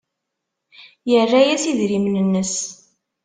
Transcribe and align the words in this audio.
Yerra-as 1.11 1.63
idrimen-nnes. 1.71 2.53